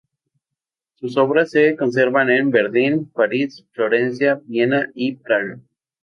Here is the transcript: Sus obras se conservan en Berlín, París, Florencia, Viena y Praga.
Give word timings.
Sus 0.95 1.15
obras 1.15 1.51
se 1.51 1.75
conservan 1.75 2.31
en 2.31 2.49
Berlín, 2.49 3.05
París, 3.13 3.67
Florencia, 3.71 4.41
Viena 4.47 4.89
y 4.95 5.17
Praga. 5.17 5.59